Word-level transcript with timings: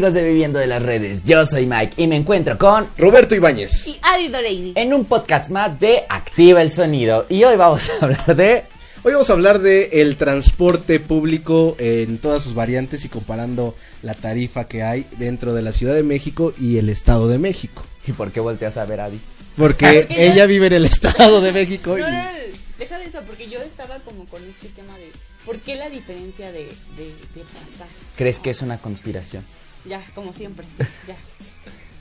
amigos 0.00 0.14
de 0.14 0.22
Viviendo 0.26 0.58
de 0.58 0.66
las 0.66 0.82
Redes? 0.82 1.24
Yo 1.26 1.44
soy 1.44 1.66
Mike 1.66 2.02
y 2.02 2.06
me 2.06 2.16
encuentro 2.16 2.56
con 2.56 2.86
Roberto 2.96 3.34
Ibáñez. 3.34 3.86
Y 3.86 3.98
Adi 4.00 4.28
Doreidi. 4.28 4.72
en 4.74 4.94
un 4.94 5.04
podcast 5.04 5.50
más 5.50 5.78
de 5.78 6.04
Activa 6.08 6.62
el 6.62 6.72
Sonido 6.72 7.26
y 7.28 7.44
hoy 7.44 7.56
vamos 7.56 7.90
a 7.90 8.06
hablar 8.06 8.34
de... 8.34 8.64
Hoy 9.02 9.12
vamos 9.12 9.28
a 9.28 9.34
hablar 9.34 9.58
de 9.58 10.00
el 10.00 10.16
transporte 10.16 11.00
público 11.00 11.76
en 11.78 12.16
todas 12.16 12.42
sus 12.42 12.54
variantes 12.54 13.04
y 13.04 13.10
comparando 13.10 13.74
la 14.00 14.14
tarifa 14.14 14.66
que 14.66 14.82
hay 14.82 15.04
dentro 15.18 15.52
de 15.52 15.60
la 15.60 15.72
Ciudad 15.72 15.94
de 15.94 16.02
México 16.02 16.54
y 16.58 16.78
el 16.78 16.88
Estado 16.88 17.28
de 17.28 17.36
México. 17.36 17.82
¿Y 18.06 18.12
por 18.12 18.32
qué 18.32 18.40
volteas 18.40 18.78
a 18.78 18.86
ver 18.86 19.00
a 19.00 19.04
Adi? 19.04 19.20
Porque 19.58 20.06
Porque 20.08 20.24
ella 20.24 20.46
vive 20.46 20.68
en 20.68 20.72
el 20.72 20.86
Estado 20.86 21.42
de 21.42 21.52
México 21.52 21.98
y 21.98 22.00
No, 22.00 22.10
no, 22.10 22.16
no, 22.16 22.30
deja 22.78 22.98
de 22.98 23.04
eso, 23.04 23.20
porque 23.26 23.50
yo 23.50 23.60
estaba 23.60 23.98
como 23.98 24.24
con 24.24 24.42
este 24.48 24.68
tema 24.68 24.96
de 24.96 25.12
¿por 25.44 25.58
qué 25.58 25.74
la 25.74 25.90
diferencia 25.90 26.52
de, 26.52 26.60
de, 26.96 27.04
de 27.34 27.42
pasajes? 27.52 27.96
¿Crees 28.16 28.38
que 28.38 28.48
es 28.48 28.62
una 28.62 28.78
conspiración? 28.78 29.44
Ya, 29.84 30.04
como 30.14 30.32
siempre, 30.32 30.66
sí, 30.76 30.82
ya. 31.06 31.16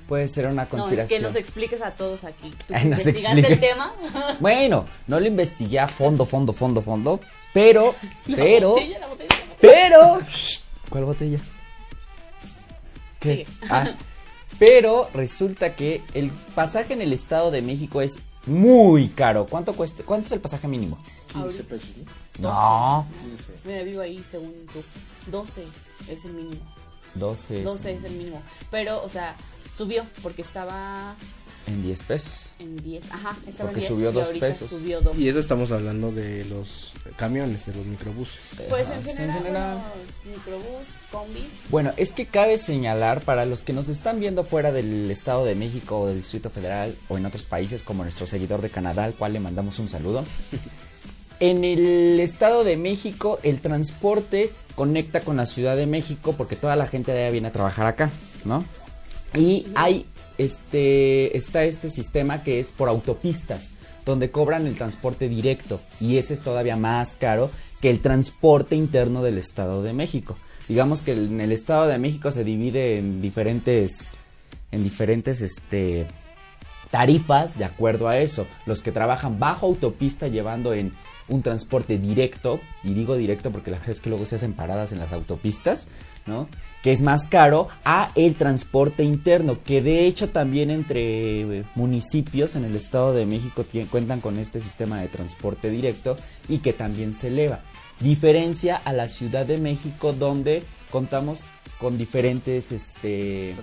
Puede 0.08 0.28
ser 0.28 0.48
una 0.48 0.56
No, 0.56 0.62
es 0.64 0.70
conspiración. 0.70 1.20
que 1.20 1.24
nos 1.28 1.36
expliques 1.36 1.82
a 1.84 1.92
todos 1.92 2.24
aquí. 2.24 2.50
¿Tú 2.68 2.74
Ay, 2.74 2.86
investigaste 2.86 3.40
explique. 3.40 3.54
el 3.54 3.60
tema? 3.60 3.94
Bueno, 4.40 4.86
no 5.08 5.20
lo 5.20 5.28
investigué 5.28 5.80
a 5.80 5.88
fondo, 5.88 6.26
fondo, 6.26 6.52
fondo, 6.52 6.82
fondo, 6.82 7.20
pero, 7.54 7.94
pero, 8.36 8.70
La 8.70 8.82
botella, 8.82 9.00
la 9.00 9.08
botella, 9.08 9.30
la 9.30 9.38
botella. 9.40 9.58
pero... 9.62 10.20
¿Cuál 10.90 11.06
botella? 11.06 11.38
¿Qué? 13.20 13.46
Sigue. 13.46 13.48
Ah, 13.70 13.92
pero 14.58 15.10
resulta 15.14 15.76
que 15.76 16.02
el 16.14 16.32
pasaje 16.56 16.94
en 16.94 17.02
el 17.02 17.14
Estado 17.14 17.52
de 17.52 17.62
México 17.62 18.02
es 18.02 18.18
muy 18.48 19.10
caro. 19.10 19.46
¿Cuánto 19.46 19.74
cuesta? 19.74 20.04
¿Cuánto 20.04 20.28
es 20.28 20.32
el 20.32 20.40
pasaje 20.40 20.68
mínimo? 20.68 20.98
Ahorita. 21.36 21.64
pesos. 21.64 21.90
No, 22.40 23.06
Mira, 23.66 23.84
vivo 23.84 24.02
ahí 24.02 24.20
según 24.28 24.54
tú. 24.74 24.82
12 25.30 25.64
es 26.10 26.26
el 26.26 26.34
mínimo. 26.34 26.62
12 27.16 27.60
es 27.60 27.64
12 27.64 27.94
es 27.96 28.04
el 28.04 28.12
mínimo. 28.14 28.42
Pero, 28.72 29.04
o 29.04 29.10
sea, 29.10 29.36
subió 29.78 30.04
porque 30.22 30.42
estaba 30.42 31.16
en 31.68 31.84
10 31.84 32.04
pesos. 32.04 32.52
en 32.58 32.78
10. 32.78 33.12
Ajá, 33.12 33.38
estaba 33.48 33.70
Porque 33.70 33.86
en 33.86 33.88
10 33.88 33.88
subió 33.88 34.10
y 34.10 34.14
dos 34.14 34.28
ahorita 34.28 34.48
pesos. 34.48 34.70
Subió 34.70 35.02
2. 35.02 35.18
Y 35.20 35.30
eso 35.30 35.40
estamos 35.40 35.72
hablando 35.72 36.12
de 36.12 36.44
los 36.46 36.94
camiones, 37.16 37.68
de 37.68 37.76
los 37.76 37.86
microbuses. 37.86 38.40
Pues 38.70 38.88
Ajá, 38.88 38.96
en 38.96 39.06
sí, 39.06 39.12
general, 39.14 39.42
bueno, 39.44 40.36
microbús, 40.36 40.88
combis. 41.12 41.66
Bueno, 41.70 41.94
es 41.98 42.12
que 42.12 42.26
cabe 42.26 42.58
señalar 42.58 43.22
para 43.22 43.46
los 43.46 43.62
que 43.64 43.74
nos 43.74 43.88
están 43.88 44.20
viendo 44.20 44.44
fuera 44.44 44.72
del 44.72 45.12
Estado 45.12 45.46
de 45.46 45.54
México 45.54 46.00
o 46.00 46.08
del 46.08 46.18
Distrito 46.18 46.50
Federal 46.50 46.96
o 47.08 47.18
en 47.18 47.26
otros 47.28 47.44
países 47.44 47.84
como 47.84 48.02
nuestro 48.04 48.26
seguidor 48.26 48.62
de 48.62 48.72
Canadá, 48.72 49.04
al 49.04 49.14
cual 49.14 49.34
le 49.34 49.40
mandamos 49.40 49.78
un 49.78 49.90
saludo. 49.90 50.26
En 51.40 51.64
el 51.64 52.20
Estado 52.20 52.64
de 52.66 52.76
México 52.76 53.40
el 53.44 53.62
transporte 53.62 54.52
conecta 54.76 55.22
con 55.22 55.38
la 55.38 55.46
Ciudad 55.46 55.78
de 55.78 55.86
México 55.86 56.34
porque 56.38 56.58
toda 56.58 56.76
la 56.76 56.88
gente 56.88 57.14
de 57.14 57.24
allá 57.24 57.32
viene 57.32 57.48
a 57.48 57.54
trabajar 57.54 57.88
acá, 57.88 58.10
¿no? 58.44 58.66
Y 59.34 59.68
hay 59.76 60.06
este 60.38 61.38
está 61.38 61.64
este 61.64 61.90
sistema 61.90 62.44
que 62.44 62.60
es 62.60 62.72
por 62.72 62.90
autopistas 62.90 63.72
donde 64.06 64.32
cobran 64.32 64.68
el 64.68 64.76
transporte 64.76 65.30
directo 65.30 65.80
y 66.02 66.18
ese 66.18 66.34
es 66.34 66.42
todavía 66.42 66.76
más 66.76 67.16
caro 67.16 67.52
que 67.80 67.90
el 67.90 68.02
transporte 68.02 68.76
interno 68.76 69.24
del 69.24 69.38
Estado 69.38 69.82
de 69.82 69.94
México. 69.94 70.36
Digamos 70.68 71.02
que 71.02 71.14
en 71.14 71.40
el 71.40 71.54
Estado 71.54 71.88
de 71.88 71.98
México 72.00 72.32
se 72.32 72.44
divide 72.44 72.98
en 72.98 73.22
diferentes 73.22 74.12
en 74.72 74.84
diferentes 74.84 75.42
este 75.42 76.06
tarifas 76.92 77.58
de 77.58 77.66
acuerdo 77.66 78.10
a 78.10 78.18
eso. 78.18 78.46
Los 78.66 78.82
que 78.82 78.92
trabajan 78.92 79.40
bajo 79.40 79.68
autopista 79.68 80.28
llevando 80.28 80.74
en 80.74 80.94
un 81.30 81.42
transporte 81.42 81.98
directo, 81.98 82.60
y 82.84 82.94
digo 82.94 83.16
directo 83.16 83.52
porque 83.52 83.72
la 83.72 83.78
verdad 83.78 83.96
es 83.96 84.02
que 84.02 84.10
luego 84.10 84.26
se 84.26 84.36
hacen 84.36 84.54
paradas 84.54 84.92
en 84.92 85.00
las 85.00 85.12
autopistas, 85.14 85.88
¿no? 86.26 86.48
Que 86.84 86.92
es 86.92 87.02
más 87.02 87.28
caro 87.28 87.68
a 87.84 88.12
el 88.16 88.36
transporte 88.36 89.04
interno, 89.04 89.58
que 89.64 89.82
de 89.82 90.06
hecho 90.06 90.30
también 90.30 90.70
entre 90.72 91.42
eh, 91.42 91.64
municipios 91.76 92.56
en 92.56 92.66
el 92.66 92.76
Estado 92.76 93.14
de 93.14 93.26
México 93.26 93.66
cuentan 93.90 94.22
con 94.22 94.40
este 94.40 94.60
sistema 94.60 95.02
de 95.02 95.08
transporte 95.08 95.70
directo 95.70 96.18
y 96.48 96.60
que 96.60 96.74
también 96.74 97.14
se 97.14 97.28
eleva. 97.28 97.60
Diferencia 98.00 98.78
a 98.78 98.94
la 98.94 99.10
Ciudad 99.10 99.46
de 99.46 99.58
México 99.58 100.14
donde 100.14 100.64
contamos 100.92 101.40
con 101.78 101.98
diferentes 101.98 102.72
este 102.72 103.56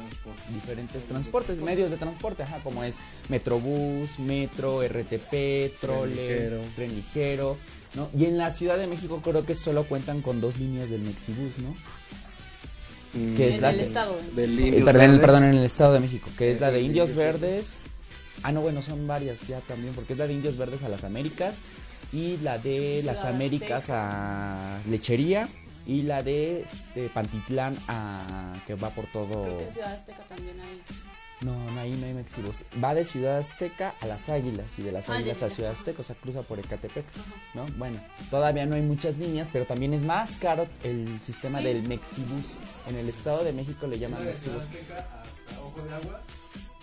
diferentes 0.55 1.05
transportes, 1.05 1.59
medios 1.59 1.91
de 1.91 1.97
transporte, 1.97 2.43
ajá, 2.45 2.61
como 2.63 2.83
es 2.85 2.97
Metrobús, 3.29 4.19
Metro, 4.19 4.83
RTP, 4.83 5.79
Trole, 5.81 6.61
tren 6.77 6.95
ligero, 6.95 7.59
¿no? 7.95 8.09
Y 8.17 8.25
en 8.25 8.39
la 8.39 8.51
Ciudad 8.53 8.79
de 8.79 8.87
México 8.87 9.21
creo 9.23 9.45
que 9.45 9.55
solo 9.55 9.85
cuentan 9.85 10.23
con 10.23 10.41
dos 10.41 10.59
líneas 10.59 10.89
del 10.91 11.03
Mexibus, 11.03 11.59
¿no? 11.59 11.75
Mm, 13.15 13.37
Que 13.37 13.49
es 13.49 13.55
En 13.57 13.61
la 13.63 13.71
el 13.71 13.77
que- 13.77 13.83
estado. 13.83 14.19
Del 14.35 14.59
Eh, 14.59 14.83
perdón, 14.85 15.19
perdón, 15.21 15.45
en 15.45 15.55
el 15.57 15.65
Estado 15.65 15.93
de 15.95 16.01
México, 16.01 16.29
que 16.39 16.51
es 16.51 16.61
la 16.61 16.71
de 16.71 16.79
Eh, 16.81 16.83
Indios 16.85 17.15
Verdes. 17.15 17.83
Ah, 18.43 18.53
no, 18.53 18.61
bueno, 18.61 18.83
son 18.83 19.07
varias 19.07 19.39
ya 19.49 19.61
también, 19.61 19.95
porque 19.95 20.13
es 20.15 20.19
la 20.19 20.27
de 20.27 20.35
Indios 20.35 20.57
Verdes 20.57 20.83
a 20.85 20.89
las 20.89 21.05
Américas 21.05 21.57
y 22.13 22.37
la 22.39 22.59
de 22.59 23.01
Ciudad 23.01 23.15
las 23.17 23.25
Américas 23.25 23.87
a 23.91 24.79
Lechería 24.89 25.49
y 25.87 26.03
la 26.03 26.23
de 26.23 26.63
este, 26.63 27.09
Pantitlán 27.09 27.77
a 27.89 28.53
que 28.67 28.75
va 28.75 28.91
por 28.91 29.07
todo 29.07 29.45
Creo 29.45 29.59
que 29.59 29.65
en 29.65 29.73
Ciudad 29.73 29.95
Azteca 29.95 30.23
también 30.29 30.61
hay. 30.61 30.83
No, 31.43 31.71
no, 31.71 31.81
ahí 31.81 31.93
no 31.93 32.07
hay 32.07 32.15
Mexibus. 32.15 32.65
Va 32.83 32.95
de 32.95 33.05
Ciudad 33.05 33.37
Azteca 33.39 33.95
a 34.01 34.07
las 34.07 34.29
Águilas 34.31 34.79
y 34.79 34.83
de 34.83 34.91
las 34.91 35.09
Ah, 35.11 35.17
Águilas 35.17 35.41
ya, 35.41 35.47
a. 35.47 35.51
Ciudad 35.51 35.73
Azteca, 35.73 36.01
o 36.01 36.05
sea, 36.05 36.17
cruza 36.17 36.41
por 36.43 36.59
Ecatepec, 36.59 37.05
¿no? 37.55 37.67
Bueno, 37.77 38.01
todavía 38.31 38.65
no 38.65 38.75
hay 38.75 38.81
muchas 38.83 39.19
líneas, 39.19 39.49
pero 39.53 39.67
también 39.67 39.93
es 39.93 40.03
más 40.03 40.37
caro 40.39 40.67
el 40.83 41.21
sistema 41.23 41.59
Sí. 41.59 41.65
del 41.67 41.83
Mexibus. 41.87 42.45
En 42.89 42.97
el 42.97 43.09
Estado 43.11 43.45
de 43.45 43.53
México 43.53 43.87
le 43.87 43.99
llaman 43.99 44.25
Mexibus. 44.25 44.63
hasta 44.63 45.61
Ojo 45.63 45.83
de 45.83 45.95
Agua 45.95 46.23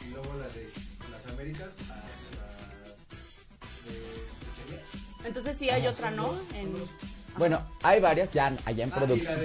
y 0.05 0.09
luego 0.11 0.33
la 0.37 0.47
de 0.49 0.69
las 1.11 1.25
Américas 1.33 1.69
hasta 1.79 2.03
Entonces 5.27 5.57
sí 5.57 5.69
hay 5.69 5.87
otra, 5.87 6.11
¿no? 6.11 6.31
En... 6.53 6.73
Bueno, 7.37 7.61
hay 7.81 7.99
varias 7.99 8.31
ya 8.31 8.47
Ah, 8.47 8.53
allá 8.65 8.83
en 8.83 8.91
producción. 8.91 9.39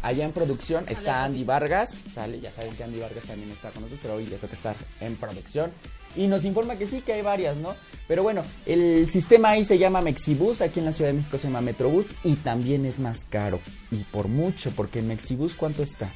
Allá 0.00 0.24
en 0.24 0.32
producción 0.32 0.84
está 0.88 1.24
Andy 1.24 1.42
Vargas, 1.44 1.90
sale, 2.12 2.40
ya 2.40 2.52
saben 2.52 2.72
que 2.76 2.84
Andy 2.84 3.00
Vargas 3.00 3.24
también 3.24 3.50
está 3.50 3.70
con 3.70 3.82
nosotros, 3.82 3.98
pero 4.00 4.14
hoy 4.14 4.26
le 4.26 4.36
toca 4.36 4.54
estar 4.54 4.76
en 5.00 5.16
producción. 5.16 5.72
Y 6.16 6.26
nos 6.28 6.44
informa 6.44 6.76
que 6.76 6.86
sí, 6.86 7.00
que 7.02 7.12
hay 7.14 7.22
varias, 7.22 7.56
¿no? 7.58 7.74
Pero 8.06 8.22
bueno, 8.22 8.42
el 8.64 9.10
sistema 9.10 9.50
ahí 9.50 9.64
se 9.64 9.76
llama 9.76 10.00
Mexibus, 10.00 10.60
aquí 10.60 10.78
en 10.78 10.86
la 10.86 10.92
Ciudad 10.92 11.10
de 11.10 11.16
México 11.18 11.36
se 11.36 11.48
llama 11.48 11.60
Metrobús 11.60 12.12
y 12.24 12.36
también 12.36 12.86
es 12.86 12.98
más 13.00 13.24
caro. 13.24 13.60
Y 13.90 14.04
por 14.04 14.28
mucho, 14.28 14.70
porque 14.70 15.00
en 15.00 15.08
Mexibus, 15.08 15.54
¿cuánto 15.54 15.82
está? 15.82 16.10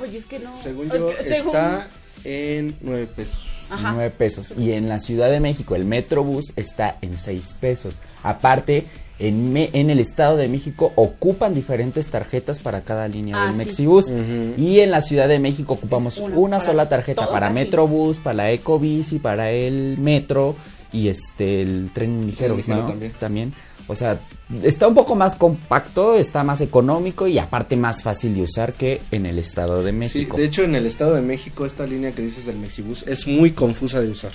Oye, 0.00 0.18
es 0.18 0.26
que 0.26 0.38
no. 0.38 0.56
Según 0.56 0.86
Es 0.86 0.94
yo, 0.98 1.16
que 1.16 1.24
según- 1.24 1.54
está 1.56 1.88
en 2.24 2.74
9 2.80 3.06
pesos. 3.14 3.38
Ajá. 3.70 3.92
9 3.92 4.10
pesos. 4.10 4.54
Y 4.58 4.72
en 4.72 4.88
la 4.88 4.98
Ciudad 4.98 5.30
de 5.30 5.40
México 5.40 5.74
el 5.74 5.84
Metrobús 5.84 6.52
está 6.56 6.98
en 7.02 7.18
6 7.18 7.54
pesos. 7.60 8.00
Aparte, 8.22 8.84
en, 9.18 9.52
me- 9.52 9.70
en 9.72 9.88
el 9.90 9.98
Estado 10.00 10.36
de 10.36 10.48
México 10.48 10.92
ocupan 10.96 11.54
diferentes 11.54 12.08
tarjetas 12.08 12.58
para 12.58 12.80
cada 12.82 13.08
línea 13.08 13.36
Ah, 13.42 13.46
del 13.46 13.54
sí. 13.54 13.58
Mexibus. 13.66 14.12
Y 14.56 14.80
en 14.80 14.90
la 14.90 15.00
Ciudad 15.00 15.28
de 15.28 15.38
México 15.38 15.74
ocupamos 15.74 16.18
una, 16.18 16.60
sola 16.60 16.88
tarjeta 16.88 17.28
para 17.28 17.48
casi. 17.48 17.54
Metrobús, 17.60 18.18
para 18.18 18.34
la 18.34 18.50
Ecobici, 18.52 19.18
para 19.18 19.50
el 19.50 19.96
Metro 19.98 20.56
y 20.92 21.08
este 21.08 21.62
el 21.62 21.90
tren 21.94 22.26
ligero, 22.26 22.56
ligero 22.56 22.88
¿no? 22.88 22.94
también. 23.18 23.52
O 23.88 23.94
sea, 23.94 24.20
está 24.62 24.86
un 24.88 24.94
poco 24.94 25.14
más 25.14 25.34
compacto, 25.36 26.14
está 26.14 26.44
más 26.44 26.60
económico 26.60 27.26
y 27.26 27.38
aparte 27.38 27.76
más 27.76 28.02
fácil 28.02 28.34
de 28.34 28.42
usar 28.42 28.72
que 28.74 29.00
en 29.10 29.26
el 29.26 29.38
Estado 29.38 29.82
de 29.82 29.90
Sí, 29.92 29.96
México. 29.98 30.36
de 30.36 30.44
hecho 30.44 30.62
en 30.62 30.74
el 30.76 30.86
Estado 30.86 31.14
de 31.14 31.22
México 31.22 31.66
esta 31.66 31.86
línea 31.86 32.12
que 32.12 32.22
dices 32.22 32.46
del 32.46 32.56
Mexibus 32.58 33.02
es 33.08 33.26
muy 33.26 33.50
confusa 33.52 34.00
de 34.00 34.08
usar. 34.08 34.32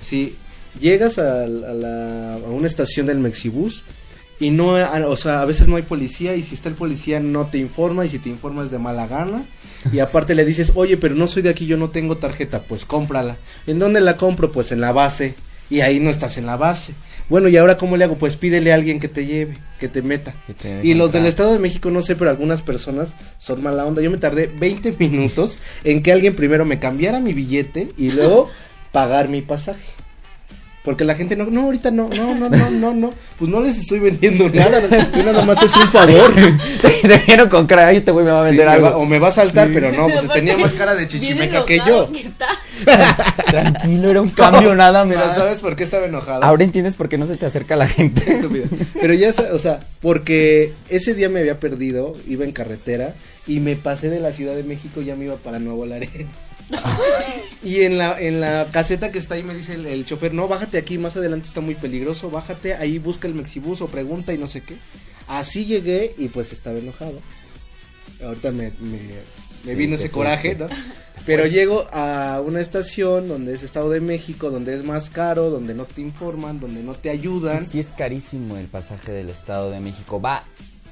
Si 0.00 0.36
llegas 0.80 1.18
a, 1.18 1.46
la- 1.46 1.70
a 1.70 1.74
la- 1.74 2.34
a 2.34 2.48
una 2.50 2.66
estación 2.66 3.06
del 3.06 3.18
Mexibus 3.18 3.84
y 4.38 4.50
no, 4.50 4.76
a- 4.76 5.06
o 5.06 5.16
sea, 5.16 5.42
a 5.42 5.44
veces 5.44 5.68
no 5.68 5.76
hay 5.76 5.82
policía 5.82 6.34
y 6.34 6.42
si 6.42 6.54
está 6.54 6.68
el 6.68 6.74
policía 6.74 7.20
no 7.20 7.46
te 7.46 7.58
informa 7.58 8.04
y 8.06 8.08
si 8.08 8.18
te 8.18 8.28
informa 8.30 8.64
es 8.64 8.70
de 8.70 8.78
mala 8.78 9.06
gana 9.06 9.44
y 9.92 9.98
aparte 10.00 10.34
le 10.34 10.44
dices, 10.44 10.72
oye, 10.74 10.96
pero 10.96 11.14
no 11.14 11.28
soy 11.28 11.42
de 11.42 11.50
aquí, 11.50 11.66
yo 11.66 11.76
no 11.76 11.90
tengo 11.90 12.16
tarjeta, 12.16 12.62
pues 12.62 12.84
cómprala. 12.86 13.36
¿En 13.66 13.78
dónde 13.78 14.00
la 14.00 14.16
compro? 14.16 14.50
Pues 14.52 14.72
en 14.72 14.80
la 14.80 14.92
base 14.92 15.34
y 15.68 15.82
ahí 15.82 16.00
no 16.00 16.08
estás 16.10 16.38
en 16.38 16.46
la 16.46 16.56
base. 16.56 16.94
Bueno, 17.30 17.48
¿y 17.48 17.56
ahora 17.56 17.76
cómo 17.76 17.96
le 17.96 18.04
hago? 18.04 18.18
Pues 18.18 18.36
pídele 18.36 18.72
a 18.72 18.74
alguien 18.74 18.98
que 18.98 19.08
te 19.08 19.24
lleve, 19.24 19.56
que 19.78 19.88
te 19.88 20.02
meta. 20.02 20.34
Que 20.48 20.52
te 20.52 20.80
Y 20.82 20.94
los 20.94 21.12
del. 21.12 21.26
Estado 21.26 21.52
de 21.52 21.60
México, 21.60 21.90
no 21.90 22.02
sé, 22.02 22.16
pero 22.16 22.28
algunas 22.28 22.60
personas 22.60 23.14
son 23.38 23.62
mala 23.62 23.86
onda. 23.86 24.02
Yo 24.02 24.10
me 24.10 24.18
tardé 24.18 24.48
20 24.48 24.96
minutos 24.98 25.58
en 25.84 26.02
que 26.02 26.12
alguien 26.12 26.34
primero 26.34 26.64
me 26.66 26.80
cambiara 26.80 27.20
mi 27.20 27.32
billete 27.32 27.90
y 27.96 28.10
luego 28.10 28.50
pagar 28.92 29.28
mi 29.28 29.42
pasaje. 29.42 29.80
Porque 30.90 31.04
la 31.04 31.14
gente 31.14 31.36
no, 31.36 31.44
no, 31.44 31.62
ahorita 31.66 31.92
no, 31.92 32.08
no, 32.08 32.34
no, 32.34 32.48
no, 32.48 32.68
no, 32.70 32.92
no. 32.94 33.14
Pues 33.38 33.48
no 33.48 33.60
les 33.60 33.78
estoy 33.78 34.00
vendiendo 34.00 34.48
nada. 34.48 34.80
Yo 35.16 35.22
nada 35.22 35.44
más 35.44 35.62
es 35.62 35.74
un 35.76 35.88
favor. 35.88 36.34
Te 36.82 37.18
vieron 37.28 37.48
con 37.48 37.64
cara, 37.68 37.86
"Ay, 37.86 37.98
este 37.98 38.10
güey 38.10 38.24
me 38.24 38.32
va 38.32 38.40
a 38.40 38.42
Sí, 38.42 38.48
vender 38.48 38.66
me 38.66 38.72
algo. 38.72 38.86
va- 38.90 38.96
o 38.96 39.04
me 39.06 39.20
va 39.20 39.28
a 39.28 39.32
saltar, 39.32 39.68
Sí. 39.68 39.72
pero 39.74 39.92
no, 39.92 40.08
pues 40.08 40.28
tenía 40.32 40.58
más 40.58 40.72
cara 40.72 40.96
de 40.96 41.06
chichimeca 41.06 41.64
que 41.64 41.78
yo. 41.86 42.10
que 42.10 42.22
está. 42.22 42.48
Tranquilo, 43.46 44.10
era 44.10 44.20
un 44.20 44.30
cambio 44.30 44.74
nada 44.74 45.04
Pero 45.06 45.20
más. 45.20 45.36
¿sabes 45.36 45.60
por 45.60 45.76
qué 45.76 45.84
estaba 45.84 46.06
enojado? 46.06 46.42
Ahora 46.42 46.64
entiendes 46.64 46.96
por 46.96 47.08
qué 47.08 47.18
no 47.18 47.26
se 47.28 47.36
te 47.36 47.46
acerca 47.46 47.76
la 47.76 47.86
gente. 47.86 48.32
Estúpido. 48.32 48.64
Pero 49.00 49.14
ya, 49.14 49.30
o 49.52 49.58
sea, 49.60 49.80
porque 50.00 50.72
ese 50.88 51.14
día 51.14 51.28
me 51.28 51.40
había 51.40 51.60
perdido, 51.60 52.16
iba 52.28 52.44
en 52.44 52.52
carretera 52.52 53.14
y 53.46 53.60
me 53.60 53.76
pasé 53.76 54.10
de 54.10 54.18
la 54.20 54.32
Ciudad 54.32 54.54
de 54.54 54.64
México, 54.64 55.02
ya 55.02 55.14
me 55.16 55.26
iba 55.26 55.36
para 55.36 55.58
Nuevo 55.60 55.86
Laredo. 55.86 56.10
Y 57.62 57.82
en 57.82 57.98
la, 57.98 58.20
en 58.20 58.40
la 58.40 58.68
caseta 58.72 59.12
que 59.12 59.18
está 59.18 59.34
ahí 59.34 59.42
me 59.42 59.54
dice 59.54 59.74
el, 59.74 59.86
el 59.86 60.04
chofer, 60.04 60.34
no, 60.34 60.48
bájate 60.48 60.78
aquí, 60.78 60.98
más 60.98 61.16
adelante 61.16 61.48
está 61.48 61.60
muy 61.60 61.74
peligroso, 61.74 62.30
bájate, 62.30 62.74
ahí 62.74 62.98
busca 62.98 63.28
el 63.28 63.34
Mexibus 63.34 63.80
o 63.80 63.88
pregunta 63.88 64.32
y 64.32 64.38
no 64.38 64.46
sé 64.46 64.62
qué. 64.62 64.76
Así 65.28 65.64
llegué 65.64 66.14
y 66.18 66.28
pues 66.28 66.52
estaba 66.52 66.78
enojado. 66.78 67.20
Ahorita 68.22 68.50
me, 68.50 68.72
me, 68.80 68.98
me 69.64 69.72
Sí, 69.72 69.74
vino 69.74 69.96
ese 69.96 70.10
coraje. 70.10 70.54
¿no? 70.54 70.68
Pero 71.26 71.46
llego 71.46 71.86
a 71.92 72.42
una 72.44 72.60
estación 72.60 73.28
donde 73.28 73.54
es 73.54 73.62
Estado 73.62 73.90
de 73.90 74.00
México, 74.00 74.50
donde 74.50 74.74
es 74.74 74.84
más 74.84 75.10
caro, 75.10 75.50
donde 75.50 75.74
no 75.74 75.84
te 75.84 76.00
informan, 76.00 76.60
donde 76.60 76.82
no 76.82 76.94
te 76.94 77.10
ayudan. 77.10 77.66
Sí 77.66 77.80
es 77.80 77.88
carísimo 77.88 78.56
el 78.56 78.66
pasaje 78.66 79.12
del 79.12 79.28
Estado 79.28 79.70
de 79.70 79.80
México. 79.80 80.20
Va 80.20 80.44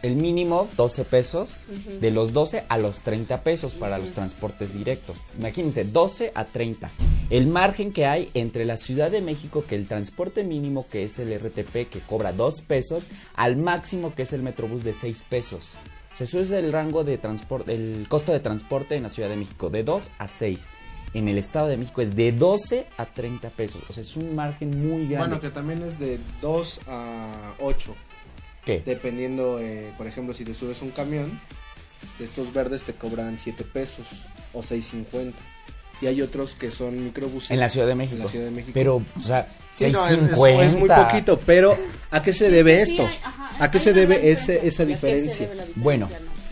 el 0.02 0.16
mínimo 0.16 0.68
12 0.76 1.04
pesos, 1.04 1.64
Ujú. 1.68 1.98
de 2.00 2.10
los 2.10 2.32
12 2.32 2.64
a 2.68 2.78
los 2.78 3.00
30 3.00 3.42
pesos 3.42 3.74
para 3.74 3.98
los 3.98 4.12
transportes 4.12 4.72
directos. 4.72 5.18
Imagínense, 5.38 5.84
12 5.84 6.32
a 6.34 6.44
30. 6.44 6.90
El 7.30 7.46
margen 7.46 7.92
que 7.92 8.06
hay 8.06 8.30
entre 8.34 8.64
la 8.64 8.76
Ciudad 8.76 9.10
de 9.10 9.20
México, 9.20 9.64
que 9.68 9.74
el 9.74 9.86
transporte 9.86 10.44
mínimo 10.44 10.86
que 10.88 11.02
es 11.04 11.18
el 11.18 11.32
RTP, 11.38 11.88
que 11.90 12.00
cobra 12.06 12.32
2 12.32 12.62
pesos, 12.62 13.06
al 13.34 13.56
máximo 13.56 14.14
que 14.14 14.22
es 14.22 14.32
el 14.32 14.42
Metrobús 14.42 14.84
de 14.84 14.92
6 14.94 15.26
pesos. 15.28 15.74
O 16.14 16.16
sea, 16.16 16.24
eso 16.24 16.40
es 16.40 16.50
el 16.50 16.72
rango 16.72 17.04
de 17.04 17.16
transporte, 17.18 17.74
el 17.74 18.06
costo 18.08 18.32
de 18.32 18.40
transporte 18.40 18.96
en 18.96 19.04
la 19.04 19.08
Ciudad 19.08 19.28
de 19.28 19.36
México, 19.36 19.70
de 19.70 19.84
2 19.84 20.10
a 20.18 20.26
6. 20.28 20.66
En 21.14 21.26
el 21.26 21.38
Estado 21.38 21.68
de 21.68 21.76
México 21.78 22.02
es 22.02 22.14
de 22.16 22.32
12 22.32 22.86
a 22.98 23.06
30 23.06 23.48
pesos. 23.50 23.82
O 23.88 23.92
sea, 23.92 24.02
es 24.02 24.14
un 24.16 24.34
margen 24.34 24.70
muy 24.86 25.06
grande. 25.08 25.16
Bueno, 25.28 25.40
que 25.40 25.48
también 25.50 25.82
es 25.82 25.98
de 25.98 26.18
2 26.42 26.80
a 26.86 27.54
8, 27.60 27.94
¿Qué? 28.68 28.82
dependiendo, 28.84 29.58
eh, 29.60 29.92
por 29.96 30.06
ejemplo, 30.06 30.34
si 30.34 30.44
te 30.44 30.52
subes 30.52 30.82
un 30.82 30.90
camión, 30.90 31.40
estos 32.20 32.52
verdes 32.52 32.82
te 32.82 32.92
cobran 32.92 33.38
7 33.38 33.64
pesos 33.64 34.06
o 34.52 34.62
6.50. 34.62 35.32
Y 36.02 36.06
hay 36.06 36.20
otros 36.22 36.54
que 36.54 36.70
son 36.70 37.02
microbuses. 37.02 37.50
En 37.50 37.58
la 37.60 37.68
Ciudad 37.70 37.86
de 37.86 37.94
México. 37.94 38.16
En 38.18 38.22
la 38.24 38.28
Ciudad 38.30 38.44
de 38.44 38.50
México. 38.50 38.72
Pero, 38.74 38.96
o 38.96 39.22
sea, 39.22 39.48
Sí, 39.72 39.86
no, 39.90 40.06
es, 40.06 40.12
es- 40.12 40.20
6.50. 40.36 40.62
es 40.64 40.74
muy 40.76 40.88
poquito, 40.88 41.40
pero 41.46 41.74
¿a 42.10 42.22
qué 42.22 42.32
se 42.34 42.50
debe 42.50 42.82
esto? 42.82 43.08
¿A 43.58 43.70
qué 43.70 43.80
se 43.80 43.92
debe 43.94 44.30
ese, 44.30 44.66
esa 44.66 44.84
diferencia, 44.84 45.50
Bueno. 45.74 46.08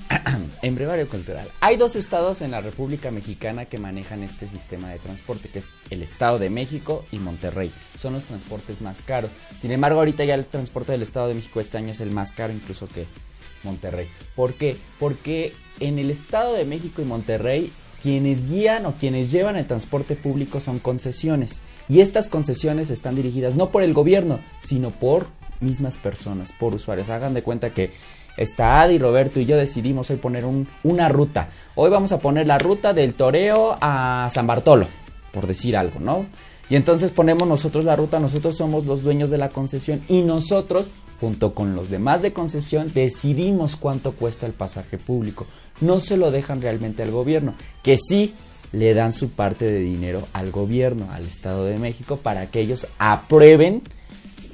en 0.62 0.74
brevario 0.74 1.08
cultural. 1.08 1.48
Hay 1.60 1.76
dos 1.76 1.96
estados 1.96 2.42
en 2.42 2.50
la 2.50 2.60
República 2.60 3.10
Mexicana 3.10 3.66
que 3.66 3.78
manejan 3.78 4.22
este 4.22 4.46
sistema 4.46 4.90
de 4.90 4.98
transporte, 4.98 5.48
que 5.48 5.60
es 5.60 5.70
el 5.90 6.02
Estado 6.02 6.38
de 6.38 6.50
México 6.50 7.04
y 7.12 7.18
Monterrey. 7.18 7.70
Son 7.98 8.12
los 8.12 8.24
transportes 8.24 8.80
más 8.80 9.02
caros. 9.02 9.30
Sin 9.60 9.72
embargo, 9.72 9.98
ahorita 9.98 10.24
ya 10.24 10.34
el 10.34 10.46
transporte 10.46 10.92
del 10.92 11.02
Estado 11.02 11.28
de 11.28 11.34
México 11.34 11.60
este 11.60 11.78
año 11.78 11.90
es 11.90 12.00
el 12.00 12.10
más 12.10 12.32
caro 12.32 12.52
incluso 12.52 12.88
que 12.88 13.06
Monterrey. 13.64 14.08
¿Por 14.34 14.54
qué? 14.54 14.76
Porque 14.98 15.52
en 15.80 15.98
el 15.98 16.10
Estado 16.10 16.54
de 16.54 16.64
México 16.64 17.02
y 17.02 17.04
Monterrey, 17.04 17.72
quienes 18.00 18.48
guían 18.48 18.86
o 18.86 18.94
quienes 18.96 19.30
llevan 19.30 19.56
el 19.56 19.66
transporte 19.66 20.16
público 20.16 20.60
son 20.60 20.78
concesiones. 20.78 21.62
Y 21.88 22.00
estas 22.00 22.28
concesiones 22.28 22.90
están 22.90 23.14
dirigidas 23.14 23.54
no 23.54 23.70
por 23.70 23.82
el 23.82 23.94
gobierno, 23.94 24.40
sino 24.60 24.90
por 24.90 25.28
mismas 25.60 25.96
personas, 25.98 26.52
por 26.52 26.74
usuarios. 26.74 27.10
Hagan 27.10 27.34
de 27.34 27.42
cuenta 27.42 27.70
que 27.70 27.92
está 28.36 28.80
Adi, 28.82 28.98
Roberto 28.98 29.40
y 29.40 29.46
yo 29.46 29.56
decidimos 29.56 30.10
hoy 30.10 30.16
poner 30.16 30.44
un- 30.44 30.68
una 30.84 31.08
ruta. 31.08 31.48
Hoy 31.74 31.90
vamos 31.90 32.12
a 32.12 32.18
poner 32.18 32.46
la 32.46 32.58
ruta 32.58 32.92
del 32.92 33.14
Toreo 33.14 33.76
a 33.80 34.28
San 34.32 34.46
Bartolo, 34.46 34.86
por 35.32 35.46
decir 35.46 35.76
algo, 35.76 36.00
¿no? 36.00 36.26
Y 36.68 36.76
entonces 36.76 37.10
ponemos 37.12 37.46
nosotros 37.48 37.84
la 37.84 37.94
ruta, 37.96 38.18
nosotros 38.18 38.56
somos 38.56 38.86
los 38.86 39.02
dueños 39.02 39.30
de 39.30 39.38
la 39.38 39.50
concesión 39.50 40.00
y 40.08 40.22
nosotros, 40.22 40.88
junto 41.20 41.54
con 41.54 41.76
los 41.76 41.90
demás 41.90 42.22
de 42.22 42.32
concesión, 42.32 42.90
decidimos 42.92 43.76
cuánto 43.76 44.12
cuesta 44.12 44.46
el 44.46 44.52
pasaje 44.52 44.98
público. 44.98 45.46
No 45.80 46.00
se 46.00 46.16
lo 46.16 46.30
dejan 46.30 46.60
realmente 46.60 47.02
al 47.04 47.12
gobierno, 47.12 47.54
que 47.84 47.96
sí 47.96 48.34
le 48.72 48.94
dan 48.94 49.12
su 49.12 49.30
parte 49.30 49.64
de 49.64 49.78
dinero 49.78 50.22
al 50.32 50.50
gobierno, 50.50 51.06
al 51.12 51.24
Estado 51.24 51.64
de 51.64 51.78
México, 51.78 52.16
para 52.16 52.46
que 52.46 52.60
ellos 52.60 52.88
aprueben 52.98 53.82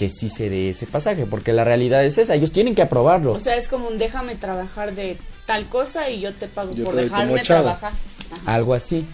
que 0.03 0.09
sí 0.09 0.29
se 0.29 0.51
dé 0.51 0.71
ese 0.71 0.85
pasaje, 0.89 1.27
porque 1.27 1.53
la 1.53 1.63
realidad 1.63 2.05
es 2.05 2.19
esa, 2.19 2.35
ellos 2.35 2.51
tienen 2.51 2.75
que 2.75 2.83
aprobarlo. 2.83 3.35
O 3.35 3.39
sea, 3.39 3.57
es 3.57 3.69
como 3.69 3.87
un 3.87 3.99
déjame 3.99 4.35
trabajar 4.35 4.97
de 4.97 5.17
tal 5.47 5.69
cosa 5.69 6.11
y 6.11 6.19
yo 6.19 6.35
te 6.35 6.49
pago 6.49 6.75
Yo 6.75 6.87
por 6.87 6.97
te 6.97 7.03
dejarme 7.03 7.41
trabajar. 7.43 7.93
Ajá. 8.33 8.53
algo 8.53 8.75
así. 8.75 9.07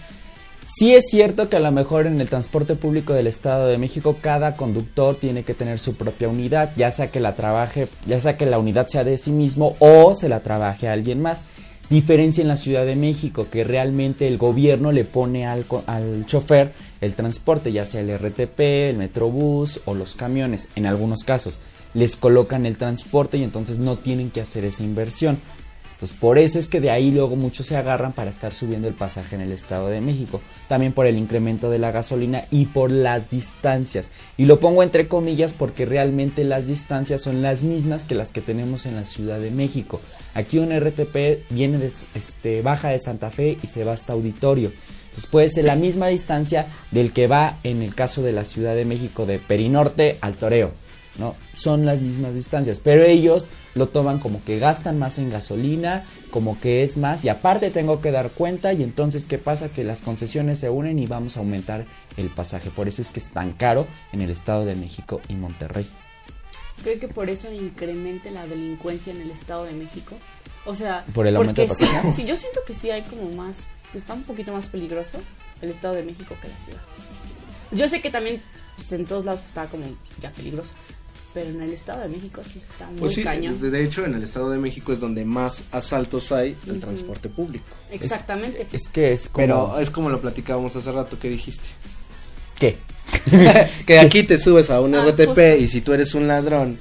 Sí 0.65 0.95
es 0.95 1.05
cierto 1.11 1.47
que 1.47 1.57
a 1.57 1.59
lo 1.59 1.71
mejor 1.71 2.07
en 2.07 2.19
el 2.19 2.27
transporte 2.27 2.75
público 2.75 3.13
del 3.13 3.27
Estado 3.27 3.67
de 3.67 3.77
México 3.77 4.17
cada 4.19 4.55
conductor 4.55 5.15
tiene 5.15 5.43
que 5.43 5.53
tener 5.53 5.77
su 5.77 5.93
propia 5.93 6.27
unidad, 6.27 6.71
ya 6.75 6.89
sea 6.89 7.11
que 7.11 7.19
la 7.19 7.35
trabaje, 7.35 7.87
ya 8.07 8.19
sea 8.19 8.35
que 8.35 8.47
la 8.47 8.57
unidad 8.57 8.87
sea 8.87 9.03
de 9.03 9.19
sí 9.19 9.29
mismo 9.29 9.75
o 9.77 10.15
se 10.15 10.27
la 10.27 10.39
trabaje 10.39 10.87
a 10.87 10.93
alguien 10.93 11.21
más. 11.21 11.41
Diferencia 11.89 12.43
en 12.43 12.47
la 12.47 12.55
Ciudad 12.55 12.85
de 12.85 12.95
México 12.95 13.47
que 13.49 13.63
realmente 13.63 14.27
el 14.27 14.37
gobierno 14.37 14.91
le 14.91 15.05
pone 15.05 15.47
al, 15.47 15.65
al 15.87 16.25
chofer 16.27 16.71
el 17.01 17.15
transporte, 17.15 17.71
ya 17.71 17.85
sea 17.85 18.01
el 18.01 18.15
RTP, 18.15 18.59
el 18.59 18.97
Metrobús 18.97 19.81
o 19.85 19.95
los 19.95 20.15
camiones, 20.15 20.69
en 20.75 20.85
algunos 20.85 21.23
casos. 21.23 21.59
Les 21.95 22.15
colocan 22.15 22.67
el 22.67 22.77
transporte 22.77 23.37
y 23.37 23.43
entonces 23.43 23.79
no 23.79 23.97
tienen 23.97 24.29
que 24.29 24.41
hacer 24.41 24.65
esa 24.65 24.83
inversión. 24.83 25.39
Pues 25.99 26.13
por 26.13 26.37
eso 26.37 26.59
es 26.59 26.69
que 26.69 26.79
de 26.79 26.91
ahí 26.91 27.11
luego 27.11 27.35
muchos 27.35 27.65
se 27.65 27.75
agarran 27.75 28.13
para 28.13 28.29
estar 28.29 28.53
subiendo 28.53 28.87
el 28.87 28.93
pasaje 28.93 29.35
en 29.35 29.41
el 29.41 29.51
Estado 29.51 29.89
de 29.89 29.99
México. 29.99 30.39
También 30.69 30.93
por 30.93 31.05
el 31.05 31.17
incremento 31.17 31.69
de 31.69 31.77
la 31.77 31.91
gasolina 31.91 32.45
y 32.51 32.67
por 32.67 32.89
las 32.89 33.29
distancias. 33.29 34.09
Y 34.37 34.45
lo 34.45 34.61
pongo 34.61 34.81
entre 34.81 35.09
comillas 35.09 35.51
porque 35.51 35.85
realmente 35.85 36.45
las 36.45 36.67
distancias 36.67 37.21
son 37.21 37.41
las 37.41 37.63
mismas 37.63 38.05
que 38.05 38.15
las 38.15 38.31
que 38.31 38.39
tenemos 38.39 38.85
en 38.85 38.95
la 38.95 39.03
Ciudad 39.03 39.39
de 39.39 39.51
México. 39.51 39.99
Aquí 40.33 40.57
un 40.57 40.71
RTP 40.71 41.49
viene 41.49 41.77
de, 41.77 41.91
este, 42.15 42.61
baja 42.61 42.89
de 42.89 42.99
Santa 42.99 43.29
Fe 43.29 43.57
y 43.61 43.67
se 43.67 43.83
va 43.83 43.91
hasta 43.91 44.13
Auditorio. 44.13 44.71
Entonces 45.09 45.29
puede 45.29 45.49
ser 45.49 45.65
la 45.65 45.75
misma 45.75 46.07
distancia 46.07 46.67
del 46.91 47.11
que 47.11 47.27
va 47.27 47.57
en 47.63 47.81
el 47.81 47.93
caso 47.93 48.21
de 48.21 48.31
la 48.31 48.45
Ciudad 48.45 48.75
de 48.75 48.85
México 48.85 49.25
de 49.25 49.39
Perinorte 49.39 50.17
al 50.21 50.35
Toreo. 50.35 50.71
¿No? 51.19 51.35
Son 51.53 51.85
las 51.85 52.01
mismas 52.01 52.33
distancias, 52.33 52.79
pero 52.83 53.03
ellos 53.03 53.49
lo 53.75 53.87
toman 53.87 54.19
como 54.19 54.43
que 54.43 54.57
gastan 54.57 54.97
más 54.97 55.19
en 55.19 55.29
gasolina, 55.29 56.05
como 56.31 56.59
que 56.59 56.83
es 56.83 56.97
más, 56.97 57.23
y 57.25 57.29
aparte 57.29 57.69
tengo 57.69 58.01
que 58.01 58.11
dar 58.11 58.31
cuenta, 58.31 58.73
y 58.73 58.83
entonces, 58.83 59.25
¿qué 59.25 59.37
pasa? 59.37 59.69
Que 59.69 59.83
las 59.83 60.01
concesiones 60.01 60.59
se 60.59 60.69
unen 60.69 60.97
y 60.99 61.05
vamos 61.05 61.37
a 61.37 61.41
aumentar 61.41 61.85
el 62.17 62.29
pasaje. 62.29 62.69
Por 62.69 62.87
eso 62.87 63.01
es 63.01 63.09
que 63.09 63.19
es 63.19 63.29
tan 63.29 63.51
caro 63.53 63.85
en 64.11 64.21
el 64.21 64.31
Estado 64.31 64.65
de 64.65 64.75
México 64.75 65.21
y 65.27 65.35
Monterrey. 65.35 65.87
Creo 66.83 66.99
que 66.99 67.07
por 67.07 67.29
eso 67.29 67.51
incremente 67.51 68.31
la 68.31 68.47
delincuencia 68.47 69.13
en 69.13 69.21
el 69.21 69.31
Estado 69.31 69.65
de 69.65 69.73
México. 69.73 70.15
O 70.65 70.75
sea, 70.75 71.05
Por 71.13 71.27
el 71.27 71.35
aumento 71.35 71.65
porque 71.65 71.85
de 71.85 71.87
sí, 71.87 72.13
sí, 72.15 72.25
yo 72.25 72.35
siento 72.35 72.61
que 72.65 72.73
sí 72.73 72.89
hay 72.89 73.01
como 73.03 73.31
más, 73.31 73.65
está 73.93 74.13
un 74.13 74.23
poquito 74.23 74.53
más 74.53 74.67
peligroso 74.67 75.19
el 75.61 75.69
Estado 75.69 75.95
de 75.95 76.03
México 76.03 76.35
que 76.41 76.47
la 76.47 76.57
ciudad. 76.57 76.81
Yo 77.71 77.87
sé 77.87 78.01
que 78.01 78.09
también 78.09 78.41
pues, 78.75 78.91
en 78.93 79.05
todos 79.05 79.25
lados 79.25 79.45
está 79.45 79.65
como 79.67 79.85
ya 80.21 80.31
peligroso, 80.31 80.71
pero 81.33 81.49
en 81.49 81.61
el 81.61 81.71
Estado 81.73 82.01
de 82.01 82.09
México 82.09 82.41
sí 82.51 82.59
está 82.59 82.87
muy 82.89 82.99
Pues 82.99 83.13
sí, 83.15 83.23
cañón. 83.23 83.59
de 83.61 83.69
de 83.69 83.83
hecho 83.83 84.05
en 84.05 84.15
el 84.15 84.23
Estado 84.23 84.49
de 84.49 84.57
México 84.57 84.91
es 84.93 84.99
donde 84.99 85.25
más 85.25 85.63
asaltos 85.71 86.31
hay 86.31 86.55
del 86.65 86.77
Ujú. 86.77 86.87
transporte 86.87 87.29
público. 87.29 87.65
Exactamente. 87.91 88.67
Es 88.71 88.87
que 88.89 89.13
es 89.13 89.29
como... 89.29 89.37
Pero 89.45 89.79
es 89.79 89.89
como 89.89 90.09
lo 90.09 90.19
platicábamos 90.21 90.75
hace 90.75 90.91
rato 90.91 91.17
que 91.19 91.29
dijiste. 91.29 91.67
¿Qué? 92.59 92.77
que 93.85 93.99
aquí 93.99 94.23
te 94.23 94.37
subes 94.37 94.69
a 94.69 94.81
un 94.81 94.93
Ah, 94.95 95.05
RTP 95.05 95.27
justo. 95.27 95.55
y 95.57 95.67
si 95.67 95.81
tú 95.81 95.93
eres 95.93 96.13
un 96.15 96.27
ladrón, 96.27 96.77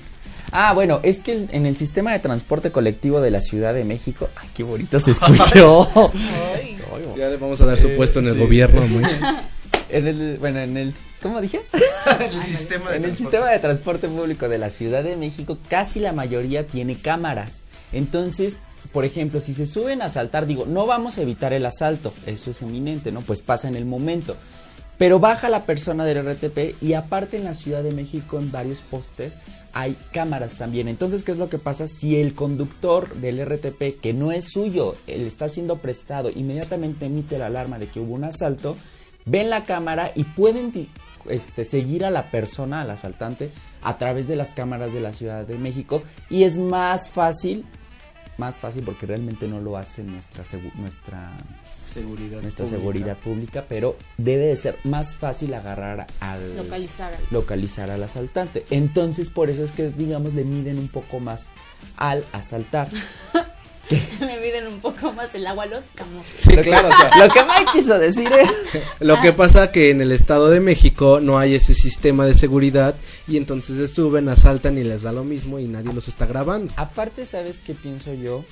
Ah, 0.51 0.73
bueno, 0.73 1.01
es 1.03 1.19
que 1.19 1.33
el- 1.33 1.49
en 1.53 1.67
el 1.67 1.77
sistema 1.77 2.11
de 2.13 2.21
transporte 2.21 2.73
colectivo 2.73 3.21
de 3.21 3.31
la 3.31 3.43
Ciudad 3.43 3.75
de 3.75 3.85
México... 3.85 4.31
¡Ay, 4.35 4.49
qué 4.55 4.63
bonito 4.63 4.99
se 4.99 5.11
escuchó! 5.11 5.87
Ay, 6.55 6.77
ya 7.19 7.29
le 7.29 7.37
vamos 7.37 7.61
a 7.61 7.67
dar 7.67 7.77
su 7.77 7.89
Eh, 7.89 7.97
puesto 7.97 8.21
en 8.21 8.29
el 8.29 8.33
sí. 8.35 8.39
gobierno. 8.41 8.81
muy- 8.89 9.03
en 9.91 10.07
el, 10.07 10.37
bueno, 10.39 10.61
en 10.61 10.77
el... 10.77 10.95
¿Cómo 11.23 11.41
dije? 11.41 11.61
el 12.21 12.45
sistema 12.45 12.91
de 12.91 12.97
En 12.97 13.05
el 13.05 13.17
sistema 13.17 13.51
de 13.51 13.59
transporte 13.59 14.09
público 14.09 14.49
de 14.49 14.59
la 14.59 14.71
Ciudad 14.71 15.03
de 15.03 15.17
México, 15.17 15.59
casi 15.69 16.01
la 16.01 16.13
mayoría 16.13 16.67
tiene 16.67 16.97
cámaras. 16.97 17.65
Entonces, 17.93 18.59
por 18.93 19.05
ejemplo, 19.05 19.41
si 19.41 19.55
se 19.55 19.67
suben 19.67 20.03
a 20.03 20.07
asaltar, 20.07 20.47
digo, 20.47 20.65
no 20.67 20.87
vamos 20.87 21.19
a 21.19 21.23
evitar 21.23 21.53
el 21.53 21.67
asalto, 21.67 22.13
eso 22.27 22.51
es 22.51 22.63
eminente, 22.63 23.13
¿no? 23.13 23.21
Pues 23.21 23.43
pasa 23.43 23.69
en 23.69 23.75
el 23.75 23.85
momento. 23.85 24.37
Pero 24.97 25.21
baja 25.21 25.49
la 25.49 25.65
persona 25.65 26.05
del 26.05 26.29
RTP 26.29 26.83
y 26.83 26.95
aparte 26.95 27.37
en 27.37 27.45
la 27.45 27.55
Ciudad 27.55 27.85
de 27.85 27.93
México 27.93 28.39
en 28.39 28.51
varios 28.51 28.81
postes 28.81 29.33
hay 29.73 29.97
cámaras 30.13 30.55
también. 30.55 30.89
Entonces, 30.89 31.23
¿qué 31.23 31.33
es 31.33 31.39
lo 31.39 31.49
que 31.49 31.59
pasa? 31.59 31.87
Si 31.87 32.17
el 32.17 32.35
conductor 32.35 33.15
del 33.15 33.45
RTP, 33.45 34.01
que 34.01 34.13
no 34.13 34.33
es 34.33 34.47
suyo, 34.51 34.97
él 35.07 35.23
está 35.23 35.49
siendo 35.49 35.77
prestado, 35.77 36.31
inmediatamente 36.35 37.07
emite 37.07 37.39
la 37.39 37.47
alarma 37.47 37.79
de 37.79 37.87
que 37.87 38.01
hubo 38.01 38.15
un 38.15 38.25
asalto, 38.25 38.77
ven 39.29 39.51
la 39.51 39.65
cámara 39.65 40.11
y 40.15 40.25
pueden 40.25 40.73
este, 41.29 41.65
seguir 41.65 42.05
a 42.05 42.11
la 42.11 42.31
persona, 42.31 42.81
al 42.83 42.91
asaltante, 42.91 43.51
a 43.83 43.99
través 43.99 44.27
de 44.29 44.37
las 44.37 44.55
cámaras 44.55 44.93
de 44.93 45.01
la 45.01 45.13
Ciudad 45.13 45.47
de 45.47 45.57
México 45.59 46.03
y 46.31 46.45
es 46.45 46.57
más 46.59 47.11
fácil, 47.11 47.65
más 48.39 48.57
fácil 48.57 48.83
porque 48.85 49.07
realmente 49.07 49.47
no 49.49 49.61
lo 49.61 49.77
hace 49.77 50.03
nuestra, 50.03 50.45
segu- 50.45 50.73
nuestra, 50.75 51.33
Seguridad. 51.93 52.41
nuestra 52.43 52.65
pública. 52.65 52.81
seguridad 52.81 53.17
pública, 53.19 53.65
pero 53.69 53.97
debe 54.17 54.47
de 54.47 54.57
ser 54.57 54.77
más 54.85 55.17
fácil 55.17 55.55
agarrar 55.55 56.07
al 56.21 56.57
Localizar 56.57 57.13
al- 57.15 57.21
localizar 57.31 57.91
al 57.91 58.03
asaltante. 58.03 58.65
Entonces, 58.71 59.31
por 59.31 59.51
eso 59.51 59.65
es 59.65 59.73
que, 59.73 59.91
digamos, 59.91 60.35
le 60.35 60.45
miden 60.45 60.79
un 60.79 60.89
poco 60.89 61.19
más 61.21 61.51
al 61.97 62.25
asaltar. 62.33 62.89
Le 64.21 64.38
miden 64.61 64.73
un 64.73 64.81
poco 64.81 65.13
más 65.13 65.35
el 65.35 65.47
agua 65.47 65.65
a 65.65 65.67
los 65.67 65.85
camotes. 65.95 66.31
Sí, 66.37 66.51
Lo 66.51 66.57
que- 66.63 66.69
claro, 66.69 66.89
o 66.89 66.93
sea, 66.93 67.27
Lo 67.27 67.33
que 67.33 67.41
Mike 67.45 67.71
quiso 67.73 67.99
decir 67.99 68.31
es... 68.33 68.83
Lo 69.01 69.21
que 69.21 69.33
pasa 69.33 69.71
que 69.73 69.91
en 69.91 70.01
el 70.01 70.13
Estado 70.13 70.49
de 70.51 70.61
México 70.61 71.21
no 71.21 71.39
hay 71.39 71.55
ese 71.55 71.75
sistema 71.75 72.27
de 72.27 72.35
seguridad 72.35 72.95
y 73.27 73.37
entonces 73.37 73.77
se 73.77 73.89
suben, 73.95 74.29
asaltan 74.29 74.79
y 74.79 74.85
les 74.85 75.03
da 75.03 75.13
lo 75.13 75.25
mismo 75.25 75.59
y 75.59 75.67
nadie 75.67 75.93
los 75.93 76.09
está 76.09 76.27
grabando. 76.27 76.73
Aparte, 76.77 77.27
¿sabes 77.27 77.59
qué 77.59 77.75
pienso 77.75 78.15
yo? 78.15 78.45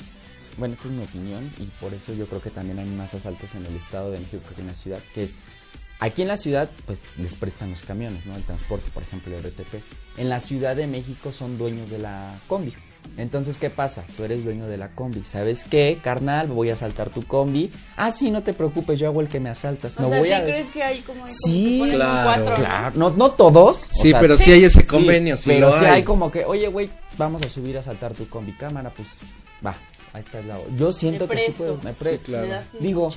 Bueno, 0.59 0.75
esta 0.75 0.89
es 0.89 0.95
mi 0.95 1.05
opinión 1.05 1.53
y 1.59 1.65
por 1.81 1.93
eso 1.93 2.15
yo 2.15 2.27
creo 2.27 2.41
que 2.41 2.51
también 2.51 2.79
hay 2.79 2.87
más 2.87 3.13
asaltos 3.15 3.55
en 3.55 3.67
el 3.67 3.77
Estado 3.77 4.11
de 4.11 4.19
México 4.19 4.43
que 4.55 4.61
en 4.63 4.69
la 4.69 4.75
ciudad, 4.75 5.01
que 5.15 5.25
es... 5.25 5.35
Aquí 5.99 6.21
en 6.21 6.29
la 6.29 6.37
ciudad, 6.37 6.69
pues 6.85 7.01
les 7.17 7.35
prestan 7.37 7.71
los 7.71 7.81
camiones, 7.81 8.27
¿no? 8.27 8.37
El 8.37 8.43
transporte, 8.43 8.91
por 8.93 9.03
ejemplo, 9.03 9.35
el 9.35 9.43
RTP. 9.43 9.83
En 10.19 10.29
la 10.29 10.41
Ciudad 10.41 10.77
de 10.77 10.87
México 10.87 11.33
son 11.33 11.57
dueños 11.57 11.89
de 11.89 11.99
la 11.99 12.39
combi. 12.49 12.75
Entonces, 13.17 13.57
¿qué 13.59 13.71
pasa? 13.71 14.05
Tú 14.17 14.25
eres 14.25 14.45
dueño 14.45 14.67
de 14.67 14.77
la 14.77 14.89
combi. 14.89 15.23
¿Sabes 15.25 15.65
qué, 15.65 15.99
carnal? 16.03 16.49
Voy 16.49 16.71
a 16.71 16.75
asaltar 16.75 17.11
tu 17.11 17.23
combi. 17.25 17.71
Ah, 17.97 18.11
sí, 18.11 18.31
no 18.31 18.43
te 18.43 18.53
preocupes, 18.53 18.99
yo 18.99 19.07
hago 19.09 19.21
el 19.21 19.29
que 19.29 19.41
me 19.41 19.49
asaltas. 19.49 19.97
O 19.99 20.03
no 20.03 20.09
sea, 20.09 20.19
voy 20.19 20.29
¿sí 20.29 20.35
a... 20.35 20.45
crees 20.45 20.71
que 20.71 20.83
hay 20.83 21.01
como, 21.01 21.27
Sí, 21.29 21.89
claro. 21.91 22.55
Claro, 22.55 22.93
no, 22.97 23.11
no 23.11 23.31
todos. 23.33 23.83
o 23.83 23.87
Sí, 23.91 24.11
sea, 24.11 24.21
pero 24.21 24.37
sí 24.37 24.53
hay 24.53 24.65
ese 24.65 24.87
convenio, 24.87 25.37
sí, 25.37 25.45
pero 25.51 25.71
lo 25.71 25.79
sí 25.79 25.85
hay. 25.87 25.93
hay 25.93 26.03
como 26.03 26.31
que, 26.31 26.45
oye, 26.45 26.69
güey, 26.69 26.91
vamos 27.17 27.43
a 27.43 27.49
subir 27.49 27.79
a 27.79 27.83
saltar 27.83 28.13
tu 28.15 28.29
combi 28.29 28.53
cámara, 28.53 28.93
pues 28.95 29.09
va, 29.65 29.75
ahí 30.13 30.21
está 30.21 30.39
el 30.41 30.49
lado. 30.49 30.65
Yo 30.77 30.93
siento 30.93 31.27
que 31.27 31.37
sí 31.37 31.43
presto. 31.45 31.59
puedo, 31.65 31.81
me 31.83 31.93
pre- 31.95 32.13
Sí, 32.13 32.19
claro. 32.25 32.49
Digo, 32.81 33.11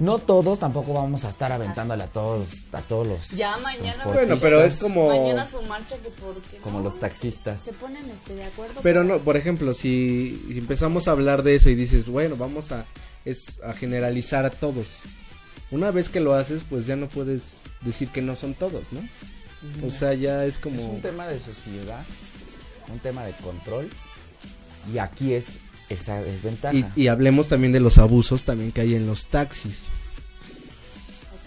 No 0.00 0.18
todos 0.18 0.58
tampoco 0.58 0.92
vamos 0.92 1.24
a 1.24 1.30
estar 1.30 1.52
aventándole 1.52 2.04
a 2.04 2.08
todos, 2.08 2.48
a 2.72 2.82
todos 2.82 3.06
los. 3.06 3.30
Ya 3.30 3.56
mañana. 3.58 4.04
Bueno, 4.04 4.36
pero 4.40 4.62
es 4.62 4.76
como... 4.76 5.08
Mañana 5.08 5.48
su 5.48 5.62
marcha 5.62 5.96
que 5.98 6.10
porque 6.10 6.58
Como 6.58 6.78
no, 6.78 6.84
los 6.84 6.98
taxistas. 6.98 7.62
Se 7.62 7.72
ponen 7.72 8.08
este, 8.10 8.34
de 8.34 8.44
acuerdo. 8.44 8.80
Pero 8.82 9.04
no, 9.04 9.18
por 9.20 9.36
ejemplo, 9.36 9.74
si, 9.74 10.42
si 10.48 10.58
empezamos 10.58 11.08
a 11.08 11.12
hablar 11.12 11.42
de 11.42 11.56
eso 11.56 11.70
y 11.70 11.74
dices, 11.74 12.08
bueno, 12.08 12.36
vamos 12.36 12.72
a, 12.72 12.84
es 13.24 13.60
a 13.62 13.72
generalizar 13.72 14.44
a 14.44 14.50
todos. 14.50 15.00
Una 15.70 15.90
vez 15.90 16.08
que 16.08 16.20
lo 16.20 16.34
haces, 16.34 16.62
pues 16.68 16.86
ya 16.86 16.96
no 16.96 17.08
puedes 17.08 17.64
decir 17.80 18.08
que 18.08 18.22
no 18.22 18.36
son 18.36 18.54
todos, 18.54 18.92
¿no? 18.92 19.00
O 19.84 19.90
sea, 19.90 20.14
ya 20.14 20.44
es 20.44 20.58
como... 20.58 20.76
Es 20.78 20.84
un 20.84 21.00
tema 21.00 21.26
de 21.26 21.40
sociedad, 21.40 22.04
un 22.88 23.00
tema 23.00 23.24
de 23.24 23.32
control. 23.32 23.90
Y 24.92 24.98
aquí 24.98 25.34
es 25.34 25.46
esa 25.88 26.20
desventaja. 26.22 26.74
Y, 26.76 26.84
y 26.96 27.08
hablemos 27.08 27.48
también 27.48 27.72
de 27.72 27.80
los 27.80 27.98
abusos 27.98 28.42
también 28.44 28.72
que 28.72 28.80
hay 28.80 28.94
en 28.94 29.06
los 29.06 29.26
taxis. 29.26 29.84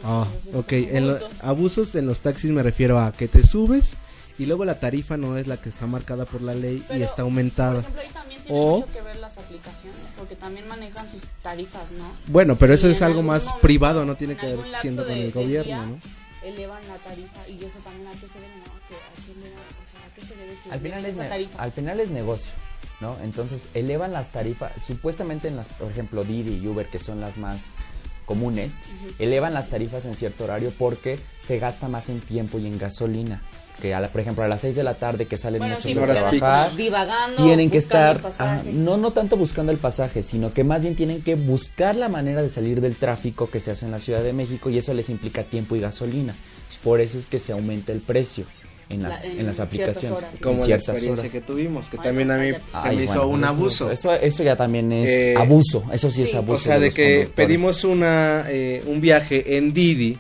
Ah, 0.04 0.26
ok, 0.54 0.72
en 0.72 1.08
lo- 1.08 1.20
Abusos. 1.42 1.96
en 1.96 2.06
los 2.08 2.22
taxis 2.22 2.52
me 2.52 2.64
refiero 2.64 3.00
a 3.00 3.12
que 3.12 3.28
te 3.28 3.46
subes 3.46 3.98
y 4.38 4.46
luego 4.46 4.64
la 4.64 4.80
tarifa 4.80 5.18
no 5.18 5.38
es 5.38 5.48
la 5.48 5.58
que 5.58 5.68
está 5.68 5.88
marcada 5.88 6.24
por 6.24 6.42
la 6.42 6.54
ley 6.56 6.78
y 6.78 6.84
Pero, 6.88 7.04
está 7.04 7.16
Por 7.18 7.26
aumentada. 7.26 7.80
ejemplo, 7.82 8.02
ahí 8.02 8.08
también 8.14 8.42
tiene 8.44 8.58
O- 8.58 8.78
mucho 8.80 8.88
que 8.94 9.02
ver 9.02 9.18
las 9.18 9.38
aplicaciones, 9.38 10.00
porque 10.18 10.36
también 10.36 10.66
manejan 10.70 11.12
sus 11.12 11.22
tarifas, 11.42 11.92
¿no? 11.92 12.06
Bueno, 12.28 12.56
pero 12.56 12.74
eso 12.74 12.88
Y 12.88 12.94
es 12.94 13.00
en 13.02 13.08
algo 13.08 13.24
más 13.24 13.44
momento, 13.44 13.62
privado, 13.62 14.06
no 14.06 14.16
tiene 14.16 14.34
en 14.34 14.40
que 14.40 14.46
ver 14.56 14.60
siendo 14.80 15.04
con 15.04 15.14
de- 15.14 15.20
el 15.20 15.34
del 15.34 15.44
gobierno, 15.44 15.66
día, 15.66 15.86
¿no? 15.86 16.00
Elevan 16.48 16.88
la 16.88 16.96
tarifa 16.96 17.46
y 17.50 17.66
eso 17.66 17.80
también 17.84 18.08
a 18.08 18.12
qué 18.14 18.20
se 18.28 18.40
debe, 18.40 18.56
¿no? 18.56 18.64
Que 18.88 18.96
a 18.96 19.26
qué 19.26 19.34
le- 19.42 19.50
o 19.50 19.86
sea, 19.92 20.08
¿a 20.10 20.14
qué 20.16 20.22
se 20.22 20.36
debe 20.38 20.54
que 20.64 20.72
al 20.72 20.80
final, 20.80 21.06
es 21.06 21.16
esa 21.16 21.28
tarifa? 21.28 21.62
al 21.62 21.72
final 21.74 22.00
es 22.00 22.10
negocio, 22.10 22.54
¿no? 23.02 23.18
Entonces 23.24 23.68
elevan 23.74 24.12
las 24.12 24.32
tarifas, 24.32 24.72
supuestamente 24.82 25.48
en 25.48 25.56
las, 25.56 25.68
por 25.70 25.92
ejemplo, 25.92 26.24
Didi 26.24 26.58
y 26.58 26.68
Uber, 26.68 26.88
que 26.88 27.00
son 27.00 27.22
las 27.22 27.38
más 27.38 27.94
comunes, 28.26 28.74
elevan 29.18 29.54
las 29.56 29.70
tarifas 29.70 30.06
en 30.06 30.16
cierto 30.16 30.44
horario 30.44 30.72
porque 30.78 31.20
se 31.42 31.58
gasta 31.58 31.88
más 31.88 32.10
en 32.10 32.20
tiempo 32.20 32.60
y 32.60 32.68
en 32.68 32.78
gasolina. 32.78 33.42
Que, 33.82 33.94
a 33.96 34.02
la- 34.02 34.10
por 34.10 34.20
ejemplo, 34.20 34.44
a 34.44 34.48
las 34.50 34.60
6 34.60 34.76
de 34.76 34.84
la 34.84 34.96
tarde 34.96 35.26
que 35.26 35.38
salen 35.38 35.60
Bueno, 35.60 35.76
muchos 35.76 35.90
sí, 35.90 35.98
porque 35.98 36.14
trabajar, 36.14 36.76
divagando, 36.76 37.42
tienen 37.46 37.72
que 37.72 37.78
estar, 37.78 38.20
ah, 38.40 38.62
no, 38.66 38.98
no 38.98 39.12
tanto 39.14 39.38
buscando 39.38 39.72
el 39.72 39.78
pasaje, 39.78 40.22
sino 40.22 40.52
que 40.54 40.66
más 40.66 40.82
bien 40.82 40.98
tienen 40.98 41.22
que 41.22 41.36
buscar 41.36 41.96
la 41.96 42.10
manera 42.10 42.42
de 42.42 42.50
salir 42.50 42.82
del 42.82 42.98
tráfico 42.98 43.50
que 43.50 43.62
se 43.62 43.72
hace 43.72 43.86
en 43.86 43.92
la 43.92 44.00
Ciudad 44.02 44.22
de 44.22 44.34
México 44.34 44.70
y 44.70 44.78
eso 44.78 44.94
les 44.94 45.10
implica 45.10 45.44
tiempo 45.44 45.78
y 45.78 45.80
gasolina. 45.80 46.36
Por 46.84 47.00
eso 47.00 47.18
es 47.18 47.26
que 47.26 47.40
se 47.40 47.54
aumenta 47.54 47.94
el 47.94 48.02
precio 48.02 48.46
en 48.90 49.04
las, 49.04 49.24
La- 49.26 49.32
en 49.32 49.40
en 49.40 49.46
las 49.46 49.60
aplicaciones. 49.60 50.18
horas. 50.18 50.34
en 50.34 50.40
Como 50.42 50.60
la 50.60 50.66
ciertas 50.66 50.88
experiencia 50.90 51.22
horas. 51.22 51.32
que 51.32 51.42
tuvimos, 51.42 51.90
que 51.90 51.98
Ay, 51.98 52.04
también 52.04 52.32
a 52.32 52.38
mí 52.38 52.52
cállate. 52.52 52.72
se 52.72 52.78
Ay, 52.90 52.96
me 52.98 53.04
hizo 53.04 53.14
bueno, 53.14 53.30
un 53.30 53.40
eso- 53.44 53.50
abuso. 53.50 53.92
Eso, 53.92 54.14
eso 54.14 54.44
ya 54.44 54.56
también 54.56 54.92
es 54.92 55.08
Eh, 55.08 55.36
abuso, 55.38 55.84
eso 55.94 56.10
sí, 56.12 56.24
es 56.24 56.32
sí. 56.32 56.36
abuso. 56.36 56.54
O 56.56 56.58
sea, 56.60 56.80
de 56.80 56.86
de 56.88 56.92
que 56.92 57.30
pedimos 57.36 57.84
una 57.84 58.46
eh, 58.50 58.84
un 58.88 59.00
viaje 59.02 59.58
en 59.58 59.74
Didi 59.74 60.18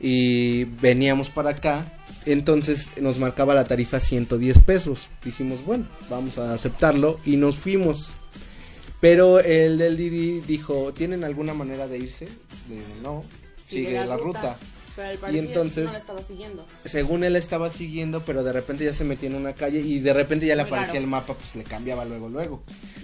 y 0.00 0.64
veníamos 0.64 1.30
para 1.30 1.50
acá, 1.50 1.92
entonces 2.26 2.90
nos 3.00 3.18
marcaba 3.18 3.54
la 3.54 3.64
tarifa 3.64 3.98
110 4.00 4.58
pesos. 4.60 5.08
Dijimos, 5.24 5.64
bueno, 5.64 5.86
vamos 6.08 6.38
a 6.38 6.52
aceptarlo 6.52 7.18
y 7.24 7.36
nos 7.36 7.56
fuimos. 7.56 8.14
Pero 9.00 9.38
el 9.40 9.78
del 9.78 9.96
Didi 9.96 10.40
dijo, 10.40 10.92
¿tienen 10.92 11.22
alguna 11.24 11.54
manera 11.54 11.86
de 11.86 11.98
irse? 11.98 12.28
No, 13.02 13.22
sigue 13.64 13.92
la, 14.04 14.16
ruta. 14.16 14.56
Pero 14.98 15.10
al 15.10 15.18
parecer 15.18 15.44
entonces- 15.46 15.84
no 15.86 15.92
la 15.92 15.98
estaba 15.98 16.22
siguiendo. 16.24 16.66
Según 16.84 17.22
él 17.22 17.36
estaba 17.36 17.70
siguiendo, 17.70 18.24
pero 18.24 18.42
de 18.42 18.52
repente 18.52 18.84
ya 18.84 18.92
se 18.92 19.04
metía 19.04 19.28
en 19.28 19.36
una 19.36 19.54
calle 19.54 19.78
y 19.78 20.00
de 20.00 20.12
repente 20.12 20.44
ya 20.44 20.56
le 20.56 20.62
Muy 20.64 20.68
aparecía 20.70 20.94
raro. 20.94 21.04
el 21.04 21.06
mapa, 21.06 21.34
pues 21.34 21.54
le 21.54 21.62
cambiaba 21.62 22.04
luego, 22.04 22.28
luego. 22.28 22.62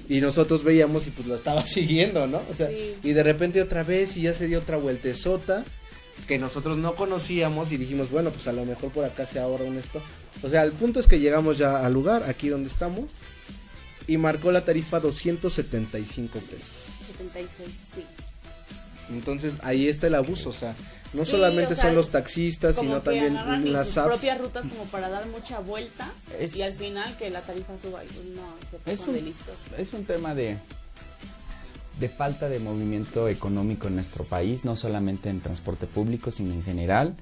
Y 0.08 0.20
nosotros 0.20 0.64
veíamos 0.64 1.06
y 1.06 1.10
pues 1.10 1.28
lo 1.28 1.36
estaba 1.36 1.64
siguiendo, 1.66 2.26
¿no? 2.26 2.42
O 2.50 2.54
sea, 2.54 2.66
Sí. 2.68 2.96
y 3.04 3.12
de 3.12 3.22
repente 3.22 3.62
otra 3.62 3.84
vez 3.84 4.16
y 4.16 4.22
ya 4.22 4.34
se 4.34 4.48
dio 4.48 4.58
otra 4.58 4.76
vueltezota 4.76 5.64
que 6.26 6.36
nosotros 6.38 6.78
no 6.78 6.96
conocíamos 6.96 7.70
y 7.70 7.76
dijimos, 7.76 8.10
bueno, 8.10 8.30
pues 8.30 8.48
a 8.48 8.52
lo 8.52 8.64
mejor 8.64 8.90
por 8.90 9.04
acá 9.04 9.24
se 9.24 9.38
ahorra 9.38 9.64
un 9.64 9.78
esto. 9.78 10.02
O 10.42 10.50
sea, 10.50 10.62
el 10.64 10.72
punto 10.72 10.98
es 10.98 11.06
que 11.06 11.20
llegamos 11.20 11.58
ya 11.58 11.86
al 11.86 11.92
lugar, 11.92 12.24
aquí 12.24 12.48
donde 12.48 12.70
estamos, 12.70 13.04
y 14.08 14.16
marcó 14.16 14.50
la 14.50 14.64
tarifa 14.64 14.98
275 14.98 16.40
pesos. 16.40 16.68
76, 17.06 17.68
sí. 17.94 18.04
Entonces 19.10 19.58
ahí 19.62 19.88
está 19.88 20.06
el 20.06 20.14
abuso, 20.14 20.50
o 20.50 20.52
sea, 20.52 20.74
no 21.12 21.24
Sí, 21.24 21.32
solamente 21.32 21.74
o 21.74 21.76
sea, 21.76 21.86
son 21.86 21.94
los 21.94 22.10
taxistas, 22.10 22.76
sino 22.76 23.00
también 23.00 23.34
las 23.72 23.88
sus 23.88 23.98
apps. 23.98 24.08
propias 24.08 24.38
rutas 24.40 24.68
como 24.68 24.84
para 24.84 25.08
dar 25.08 25.26
mucha 25.26 25.58
vuelta 25.60 26.10
Es- 26.38 26.56
y 26.56 26.62
al 26.62 26.72
final 26.72 27.16
que 27.16 27.30
la 27.30 27.40
tarifa 27.42 27.76
suba 27.78 28.02
y 28.04 28.08
pues 28.08 28.26
no, 28.28 28.42
se 28.84 28.90
Es 28.92 29.00
un- 29.06 29.14
de 29.14 29.22
listos. 29.22 29.54
es 29.78 29.92
un 29.92 30.04
tema 30.04 30.34
de 30.34 30.56
de 32.00 32.08
falta 32.08 32.48
de 32.48 32.58
movimiento 32.58 33.28
económico 33.28 33.86
en 33.86 33.94
nuestro 33.94 34.24
país, 34.24 34.64
no 34.64 34.74
solamente 34.74 35.28
en 35.30 35.40
transporte 35.40 35.86
público, 35.86 36.32
sino 36.32 36.52
en 36.52 36.62
general. 36.64 37.14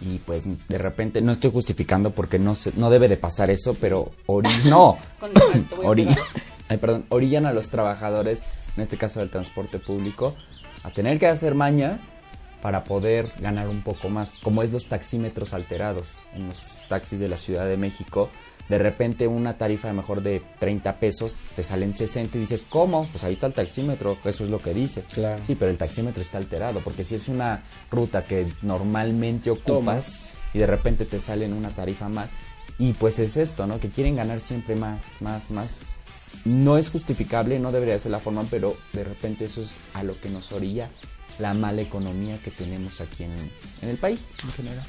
Y 0.00 0.18
pues 0.18 0.44
de 0.68 0.78
repente, 0.78 1.20
no 1.22 1.30
estoy 1.32 1.52
justificando 1.52 2.10
porque 2.10 2.38
no 2.40 2.54
se, 2.56 2.72
no 2.74 2.90
debe 2.90 3.08
de 3.08 3.16
pasar 3.16 3.50
eso, 3.50 3.74
pero 3.80 4.10
ori- 4.26 4.48
no, 4.64 4.98
Con- 5.20 5.32
te 5.32 5.74
voy 5.76 5.86
a 5.86 5.88
Ori- 5.88 6.06
pegar. 6.08 6.18
ay, 6.68 6.76
perdón, 6.78 7.06
orillan 7.08 7.46
a 7.46 7.52
los 7.52 7.70
trabajadores, 7.70 8.42
en 8.76 8.82
este 8.82 8.96
caso 8.98 9.20
del 9.20 9.30
transporte 9.30 9.78
público, 9.78 10.34
a 10.86 10.90
tener 10.90 11.18
que 11.18 11.26
hacer 11.26 11.56
mañas 11.56 12.12
para 12.62 12.84
poder 12.84 13.32
ganar 13.40 13.68
un 13.68 13.82
poco 13.82 14.08
más, 14.08 14.38
como 14.38 14.62
es 14.62 14.72
los 14.72 14.86
taxímetros 14.86 15.52
alterados 15.52 16.20
en 16.32 16.46
los 16.46 16.78
taxis 16.88 17.18
de 17.18 17.28
la 17.28 17.36
Ciudad 17.36 17.66
de 17.66 17.76
México. 17.76 18.30
De 18.68 18.78
repente 18.78 19.26
una 19.26 19.58
tarifa 19.58 19.88
de 19.88 19.94
mejor 19.94 20.22
de 20.22 20.42
30 20.60 20.96
pesos 20.96 21.36
te 21.56 21.64
salen 21.64 21.92
60 21.92 22.36
y 22.36 22.40
dices, 22.40 22.66
¿cómo? 22.70 23.06
Pues 23.10 23.24
ahí 23.24 23.32
está 23.32 23.48
el 23.48 23.52
taxímetro, 23.52 24.16
eso 24.24 24.44
es 24.44 24.50
lo 24.50 24.60
que 24.60 24.74
dice. 24.74 25.02
Claro. 25.12 25.40
Sí, 25.44 25.56
pero 25.56 25.72
el 25.72 25.78
taxímetro 25.78 26.22
está 26.22 26.38
alterado, 26.38 26.80
porque 26.80 27.02
si 27.02 27.16
es 27.16 27.28
una 27.28 27.62
ruta 27.90 28.22
que 28.22 28.46
normalmente 28.62 29.50
ocupas 29.50 29.66
Tomas. 29.66 30.34
y 30.54 30.58
de 30.60 30.66
repente 30.66 31.04
te 31.04 31.18
salen 31.18 31.52
una 31.52 31.70
tarifa 31.70 32.08
más, 32.08 32.28
y 32.78 32.92
pues 32.92 33.18
es 33.18 33.36
esto, 33.36 33.66
¿no? 33.66 33.80
Que 33.80 33.88
quieren 33.88 34.14
ganar 34.14 34.38
siempre 34.38 34.76
más, 34.76 35.02
más, 35.20 35.50
más. 35.50 35.74
No 36.44 36.78
es 36.78 36.90
justificable, 36.90 37.58
no 37.58 37.72
debería 37.72 37.98
ser 37.98 38.12
la 38.12 38.20
forma, 38.20 38.44
pero 38.50 38.76
de 38.92 39.04
repente 39.04 39.44
eso 39.46 39.60
es 39.62 39.78
a 39.94 40.02
lo 40.02 40.20
que 40.20 40.28
nos 40.28 40.52
orilla 40.52 40.90
la 41.38 41.54
mala 41.54 41.82
economía 41.82 42.38
que 42.42 42.50
tenemos 42.50 43.00
aquí 43.00 43.24
en, 43.24 43.32
en 43.82 43.88
el 43.88 43.98
país 43.98 44.32
en 44.44 44.52
general. 44.52 44.86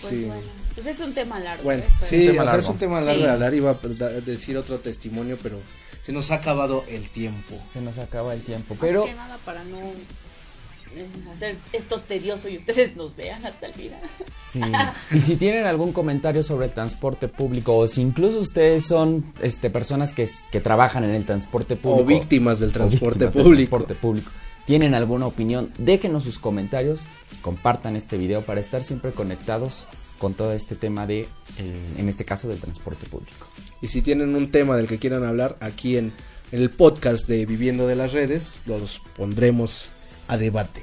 Pues 0.00 0.14
Sí. 0.20 0.24
bueno, 0.26 0.42
pues 0.74 0.86
es 0.86 1.00
un 1.00 1.12
tema 1.14 1.38
largo. 1.40 1.64
Bueno, 1.64 1.82
¿eh? 1.82 1.88
Pero- 2.00 2.10
sí, 2.10 2.26
tema 2.28 2.42
es 2.42 2.46
largo. 2.46 2.70
un 2.70 2.78
tema 2.78 3.00
largo 3.00 3.20
Sí. 3.20 3.26
de 3.26 3.30
hablar. 3.32 3.54
Iba 3.54 3.70
a 3.70 4.08
decir 4.20 4.56
otro 4.56 4.78
testimonio, 4.78 5.38
pero 5.42 5.60
se 6.00 6.12
nos 6.12 6.30
ha 6.30 6.36
acabado 6.36 6.84
el 6.88 7.08
tiempo. 7.10 7.60
Se 7.72 7.80
nos 7.80 7.98
acaba 7.98 8.32
el 8.34 8.42
tiempo, 8.42 8.74
Más 8.74 8.80
pero 8.80 9.04
que 9.04 9.14
nada 9.14 9.38
para 9.44 9.64
no 9.64 9.78
hacer 11.30 11.56
esto 11.72 12.00
tedioso 12.00 12.48
y 12.48 12.56
ustedes 12.56 12.96
nos 12.96 13.14
vean 13.16 13.44
hasta 13.44 13.66
el 13.66 13.72
final. 13.72 14.00
Sí. 14.50 14.60
Y 15.12 15.20
si 15.20 15.36
tienen 15.36 15.66
algún 15.66 15.92
comentario 15.92 16.42
sobre 16.42 16.66
el 16.66 16.72
transporte 16.72 17.28
público 17.28 17.76
o 17.76 17.88
si 17.88 18.02
incluso 18.02 18.38
ustedes 18.38 18.86
son 18.86 19.32
este, 19.40 19.70
personas 19.70 20.12
que, 20.12 20.28
que 20.50 20.60
trabajan 20.60 21.04
en 21.04 21.10
el 21.10 21.24
transporte 21.24 21.76
público 21.76 22.02
O 22.02 22.04
víctimas 22.04 22.58
del 22.58 22.72
transporte 22.72 23.26
víctimas 23.26 23.34
del 23.34 23.42
público. 23.44 23.76
transporte 23.76 23.94
público, 23.94 24.30
tienen 24.66 24.94
alguna 24.94 25.26
opinión, 25.26 25.72
déjenos 25.78 26.24
sus 26.24 26.38
comentarios, 26.38 27.02
compartan 27.40 27.96
este 27.96 28.16
video 28.18 28.42
para 28.42 28.60
estar 28.60 28.84
siempre 28.84 29.12
conectados 29.12 29.86
con 30.18 30.34
todo 30.34 30.52
este 30.52 30.76
tema 30.76 31.06
de, 31.06 31.22
eh, 31.22 31.26
en 31.98 32.08
este 32.08 32.24
caso, 32.24 32.46
del 32.46 32.58
transporte 32.58 33.06
público. 33.06 33.48
Y 33.80 33.88
si 33.88 34.02
tienen 34.02 34.36
un 34.36 34.52
tema 34.52 34.76
del 34.76 34.86
que 34.86 34.98
quieran 34.98 35.24
hablar, 35.24 35.56
aquí 35.60 35.96
en, 35.96 36.12
en 36.52 36.60
el 36.60 36.70
podcast 36.70 37.26
de 37.28 37.44
Viviendo 37.44 37.88
de 37.88 37.96
las 37.96 38.12
Redes, 38.12 38.60
los 38.66 39.00
pondremos 39.16 39.90
a 40.32 40.38
debate. 40.38 40.82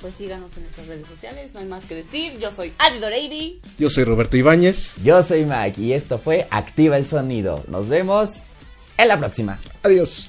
Pues 0.00 0.14
síganos 0.14 0.54
en 0.56 0.64
nuestras 0.64 0.86
redes 0.86 1.08
sociales, 1.08 1.54
no 1.54 1.60
hay 1.60 1.66
más 1.66 1.84
que 1.84 1.94
decir. 1.94 2.38
Yo 2.38 2.50
soy 2.50 2.72
Adi 2.78 2.98
Doreiri. 2.98 3.60
Yo 3.78 3.88
soy 3.88 4.04
Roberto 4.04 4.36
Ibáñez. 4.36 4.96
Yo 5.02 5.22
soy 5.22 5.46
Mike 5.46 5.80
y 5.80 5.92
esto 5.94 6.18
fue 6.18 6.46
Activa 6.50 6.96
el 6.96 7.06
Sonido. 7.06 7.64
Nos 7.68 7.88
vemos 7.88 8.42
en 8.98 9.08
la 9.08 9.18
próxima. 9.18 9.58
Adiós. 9.82 10.28